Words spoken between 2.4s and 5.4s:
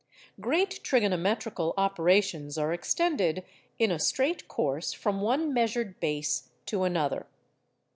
are extended in a straight course from